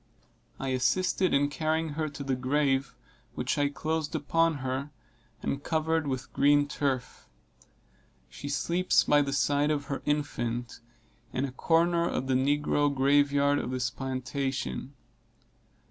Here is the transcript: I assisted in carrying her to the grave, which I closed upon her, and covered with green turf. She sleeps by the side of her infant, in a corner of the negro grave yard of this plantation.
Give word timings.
I 0.59 0.69
assisted 0.69 1.31
in 1.31 1.47
carrying 1.49 1.89
her 1.89 2.09
to 2.09 2.23
the 2.23 2.35
grave, 2.35 2.95
which 3.35 3.59
I 3.59 3.69
closed 3.69 4.15
upon 4.15 4.55
her, 4.65 4.89
and 5.43 5.63
covered 5.63 6.07
with 6.07 6.33
green 6.33 6.67
turf. 6.67 7.29
She 8.27 8.49
sleeps 8.49 9.03
by 9.03 9.21
the 9.21 9.31
side 9.31 9.69
of 9.69 9.85
her 9.93 10.01
infant, 10.05 10.79
in 11.33 11.45
a 11.45 11.51
corner 11.51 12.09
of 12.09 12.25
the 12.25 12.33
negro 12.33 12.91
grave 12.91 13.31
yard 13.31 13.59
of 13.59 13.69
this 13.69 13.91
plantation. 13.91 14.95